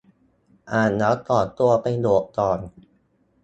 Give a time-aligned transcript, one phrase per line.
[0.71, 2.59] อ่านแล้วขอตัวไปโหลดก่อน